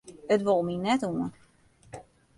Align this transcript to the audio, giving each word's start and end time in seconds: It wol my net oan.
It 0.35 0.41
wol 0.45 0.61
my 0.67 0.75
net 0.85 1.01
oan. 1.09 1.31